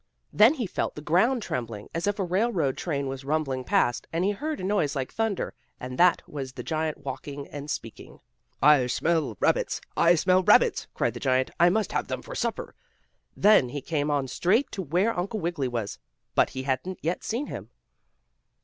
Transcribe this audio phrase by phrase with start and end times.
[0.33, 4.25] Then he felt the ground trembling as if a railroad train was rumbling past, and
[4.25, 8.19] he heard a noise like thunder, and that was the giant walking and speaking:
[8.63, 9.79] "I smell rabbits!
[9.95, 11.51] I smell rabbits!" cried the giant.
[11.59, 12.73] "I must have them for supper!"
[13.37, 15.99] Then he came on straight to where Uncle Wiggily was,
[16.33, 17.69] but he hadn't yet seen him.